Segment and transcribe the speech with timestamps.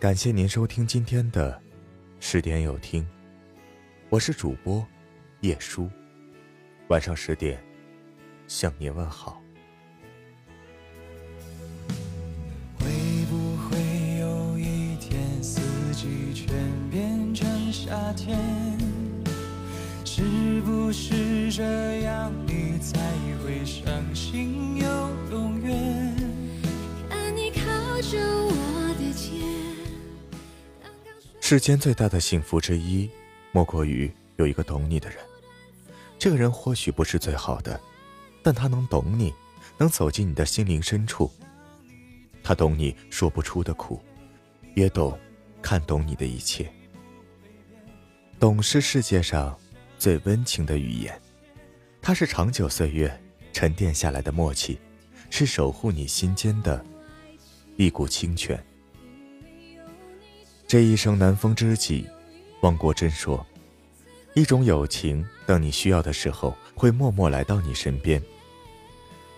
[0.00, 1.60] 感谢您收听今天的
[2.20, 3.04] 十点有听，
[4.10, 4.86] 我是主播
[5.40, 5.90] 叶舒，
[6.86, 7.60] 晚上十点
[8.46, 9.42] 向您问好。
[12.78, 12.86] 会
[13.28, 13.76] 不会
[14.20, 15.60] 有一天四
[15.92, 16.48] 季全
[16.92, 18.38] 变成夏天？
[20.04, 23.00] 是不是这样你才
[23.42, 24.77] 会相信
[31.50, 33.08] 世间最大的幸福之一，
[33.52, 35.18] 莫过于有一个懂你的人。
[36.18, 37.80] 这个人或许不是最好的，
[38.42, 39.32] 但他能懂你，
[39.78, 41.32] 能走进你的心灵深处。
[42.42, 43.98] 他懂你说不出的苦，
[44.74, 45.18] 也懂
[45.62, 46.70] 看懂你的一切。
[48.38, 49.58] 懂是世界上
[49.98, 51.18] 最温情的语言，
[52.02, 53.18] 它是长久岁月
[53.54, 54.78] 沉淀下来的默契，
[55.30, 56.84] 是守护你心间的
[57.76, 58.62] 一股清泉。
[60.68, 62.06] 这一生难逢知己，
[62.60, 63.44] 汪国真说
[64.36, 68.22] ：“一种友情，当你需要的时候，会默默来到你身边。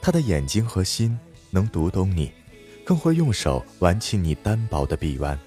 [0.03, 1.17] 他的眼睛和心
[1.51, 2.33] 能读懂你，
[2.85, 5.39] 更会用手挽起你单薄的臂弯。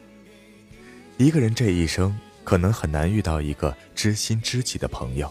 [1.17, 5.29] 一个人这一生可能很难遇到一个知心知己的朋友，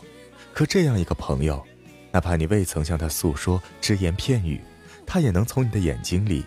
[0.53, 1.64] 可这样一个朋友，
[2.11, 4.61] 哪怕你未曾向他诉说只言片语，
[5.06, 6.45] 他也能从你的眼睛里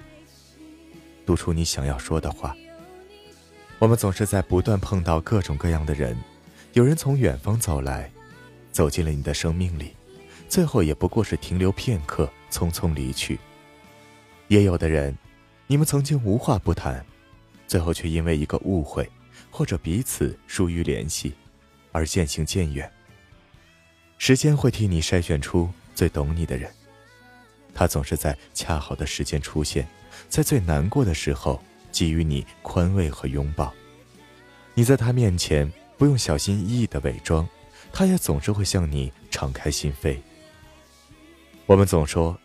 [1.26, 2.56] 读出你想要说的话。”
[3.78, 6.18] 我们总是在不断碰到各种各样的人，
[6.74, 8.10] 有人从远方走来，
[8.72, 9.94] 走进了你的生命里，
[10.48, 13.38] 最后也不过是停留片刻，匆匆离去。
[14.48, 15.16] 也有的人，
[15.68, 17.06] 你们曾经无话不谈，
[17.68, 19.10] 最后却因为一个误会，
[19.52, 21.34] 或者彼此疏于联系，
[21.92, 22.90] 而渐行渐远。
[24.18, 26.72] 时间会替你筛选出最懂你的人，
[27.74, 29.86] 他总是在恰好的时间出现，
[30.30, 31.62] 在最难过的时候。
[31.96, 33.74] 给予你宽慰和拥抱，
[34.74, 37.48] 你在他面前不用小心翼翼的伪装，
[37.94, 40.18] 他也总是会向你敞开心扉。
[41.66, 42.38] 我们总说，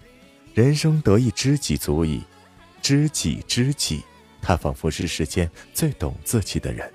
[0.54, 2.22] 人生得一知己足矣，
[2.80, 4.04] 知己知己，
[4.40, 6.88] 他仿佛是世间最懂自己的人。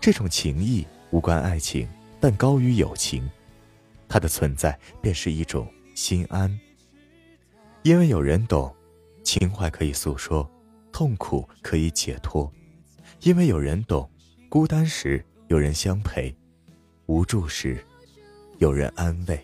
[0.00, 1.88] 这种情谊无关爱情，
[2.20, 3.28] 但高于友情，
[4.08, 6.56] 他的存在便是一种心安。
[7.82, 8.72] 因为有人懂，
[9.24, 10.48] 情怀可以诉说。
[11.00, 12.52] 痛苦可以解脱，
[13.22, 14.06] 因为有人懂；
[14.50, 16.36] 孤单时有人相陪，
[17.06, 17.82] 无助时
[18.58, 19.42] 有人安慰。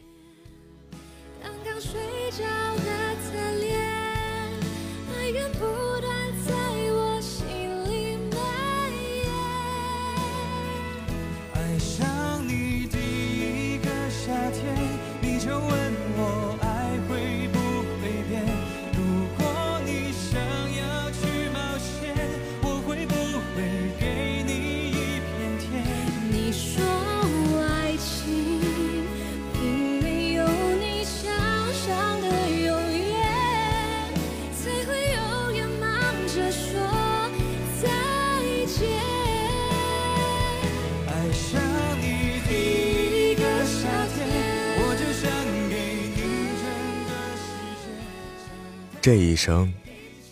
[49.07, 49.73] 这一生，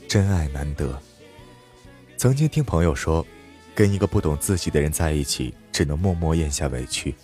[0.09, 1.01] 真爱难得。
[2.17, 3.25] 曾经听朋友说，
[3.73, 7.15] 跟一个不懂自己的人在一起，只能默默咽下委屈；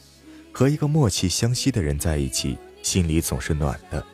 [0.52, 4.06] 和一个默契相惜的人在一起，心里总是暖的。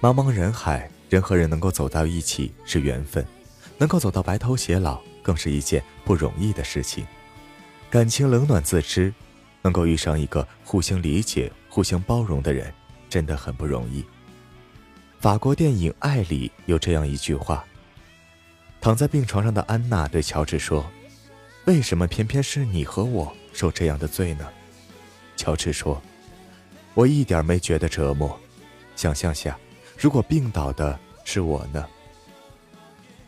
[0.00, 3.24] 茫茫人海，人和人能够走到一起是缘分，
[3.78, 7.06] 能够走到白头偕老，更是一件不容易的事情。
[7.88, 9.14] 感情冷暖自知，
[9.62, 12.74] 能够遇上一个互相理解、互相包容的人，
[13.08, 14.04] 真的很不容易。
[15.26, 17.66] 法国电影《爱》里有这样一句话
[18.80, 20.88] ：“躺在病床上的安娜对乔治说，
[21.64, 24.48] 为什么偏偏是你和我受这样的罪呢？”
[25.36, 26.00] 乔治说
[26.94, 28.38] ：“我一点没觉得折磨。
[28.94, 29.58] 想象下，
[29.98, 31.84] 如果病倒的是我呢？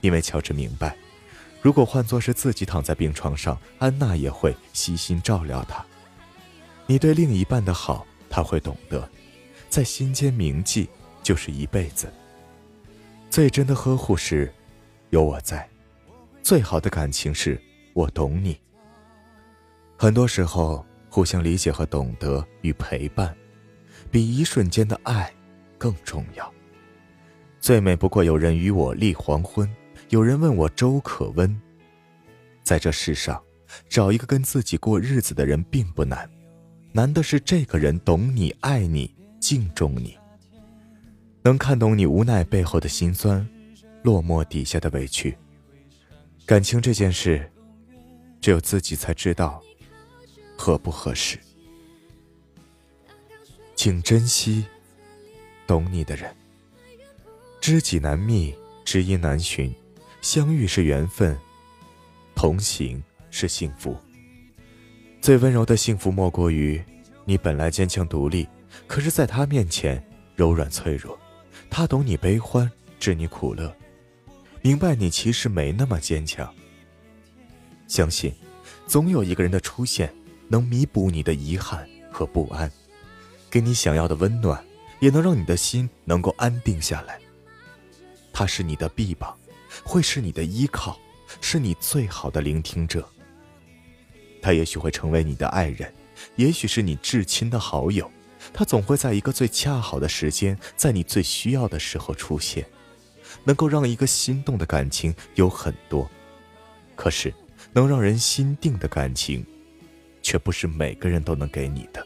[0.01, 0.97] 因为乔治明白，
[1.61, 5.85] 如果换作是自己躺在病床上，安娜也会悉心照料他。
[6.87, 9.11] 你对另一半的好，他会懂得，
[9.69, 10.89] 在心间铭记。”
[11.29, 12.11] 就是一辈子。
[13.29, 14.51] 最真的呵护是，
[15.11, 15.59] 有我在；
[16.43, 17.61] 最好的感情是，
[17.93, 18.59] 我懂你。
[19.99, 23.37] 很多时候，互相理解和懂得与陪伴，
[24.11, 25.31] 比一瞬间的爱
[25.77, 26.51] 更重要。
[27.61, 29.71] 最美不过有人与我立黄昏，
[30.09, 31.61] 有人问我粥可温。
[32.63, 33.39] 在这世上，
[33.87, 36.27] 找一个跟自己过日子的人并不难，
[36.91, 40.17] 难的是这个人懂你、爱你、敬重你。
[41.43, 43.49] 能看懂你无奈背后的辛酸，
[44.03, 45.37] 落寞底下的委屈。
[46.45, 47.51] 感情这件事，
[48.41, 49.63] 只有自己才知道
[50.57, 51.39] 合不合适。
[53.75, 54.65] 请珍惜
[55.67, 56.35] 懂你的人。
[57.61, 58.55] 知己难觅，
[58.85, 59.75] 知音难寻，
[60.21, 61.39] 相遇是缘分，
[62.35, 63.97] 同行是幸福。
[65.21, 66.83] 最温柔的幸福，莫过于
[67.25, 68.49] 你本来坚强独立，
[68.87, 70.03] 可是在他面前
[70.35, 71.19] 柔软脆弱。
[71.71, 73.75] 他懂你悲欢，知你苦乐，
[74.63, 76.53] 明白你其实没那么坚强。
[77.87, 78.35] 相信，
[78.87, 80.13] 总有一个人的出现，
[80.49, 82.71] 能弥补你的遗憾和不安，
[83.51, 84.63] 给你想要的温暖，
[85.01, 87.19] 也能让你的心能够安定下来。
[88.33, 89.39] 他是你的臂膀，
[89.85, 90.99] 会是你的依靠，
[91.41, 93.09] 是你最好的聆听者。
[94.43, 95.93] 他也许会成为你的爱人，
[96.37, 98.11] 也许是你至亲的好友。
[98.53, 102.67] 他总会在一个最恰好的时间，在你最需要的时候出现。
[103.45, 106.11] 能够让一个心动的感情有很多，
[106.97, 107.33] 可是
[107.73, 109.45] 能让人心定的感情，
[110.23, 112.05] 却不是每个人都能给你的。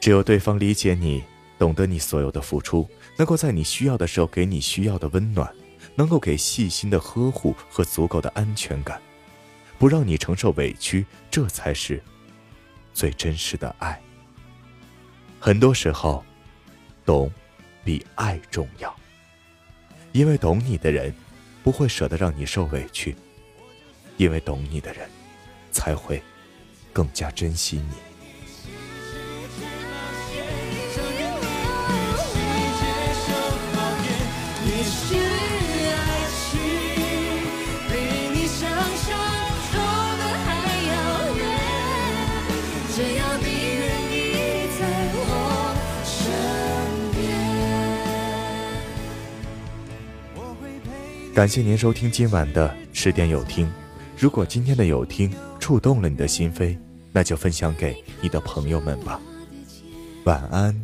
[0.00, 1.22] 只有对方理解你，
[1.58, 5.54] 懂得你所有的付出，能够在你需要的时候给你需要的温暖，
[5.94, 9.00] 能够给细心的呵护和足够的安全感。
[9.78, 12.02] 不让你承受委屈，这才是
[12.92, 14.00] 最真实的爱。
[15.46, 16.24] 很多时候，
[17.04, 17.30] 懂
[17.84, 18.96] 比爱重要，
[20.12, 21.14] 因为懂你的人
[21.62, 23.14] 不会舍得让你受委屈，
[24.16, 25.06] 因为懂你的人
[25.70, 26.22] 才会
[26.94, 28.13] 更加珍惜你。
[51.34, 53.68] 感谢您收听今晚的十点有听。
[54.16, 55.28] 如果今天的有听
[55.58, 56.78] 触动了你的心扉，
[57.10, 59.20] 那就分享给你的朋友们吧。
[60.26, 60.80] 晚安。